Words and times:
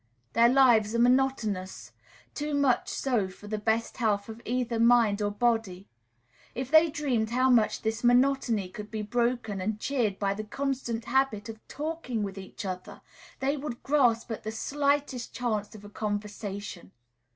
Their 0.33 0.49
lives 0.49 0.95
are 0.95 0.99
monotonous, 0.99 1.91
too 2.33 2.55
much 2.55 2.89
so 2.89 3.27
for 3.27 3.45
the 3.47 3.59
best 3.59 3.97
health 3.97 4.29
of 4.29 4.41
either 4.45 4.79
mind 4.79 5.21
or 5.21 5.29
body. 5.29 5.87
If 6.55 6.71
they 6.71 6.89
dreamed 6.89 7.29
how 7.29 7.51
much 7.51 7.83
this 7.83 8.03
monotony 8.03 8.67
could 8.67 8.89
be 8.89 9.03
broken 9.03 9.61
and 9.61 9.79
cheered 9.79 10.17
by 10.17 10.33
the 10.33 10.43
constant 10.43 11.05
habit 11.05 11.49
of 11.49 11.59
talking 11.67 12.23
with 12.23 12.39
each 12.39 12.65
other, 12.65 13.01
they 13.41 13.55
would 13.55 13.83
grasp 13.83 14.31
at 14.31 14.41
the 14.41 14.51
slightest 14.51 15.35
chance 15.35 15.75
of 15.75 15.85
a 15.85 15.89
conversation. 15.89 16.93